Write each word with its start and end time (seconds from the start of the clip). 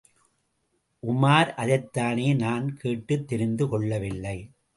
உமார் 1.03 1.51
அதைத்தானே 1.57 2.35
நான் 2.35 2.77
கேட்டுத் 2.77 3.27
தெரிந்து 3.27 3.67
கொள்ளவில்லை. 3.67 4.49